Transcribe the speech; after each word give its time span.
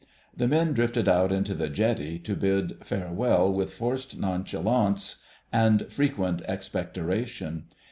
The 0.35 0.47
men 0.47 0.73
drifted 0.73 1.07
out 1.07 1.31
into 1.31 1.53
the 1.53 1.69
jetty 1.69 2.17
to 2.17 2.35
bid 2.35 2.83
farewell, 2.83 3.53
with 3.53 3.71
forced 3.71 4.17
nonchalance 4.17 5.21
and 5.53 5.85
frequent 5.93 6.41
expectoration. 6.47 7.65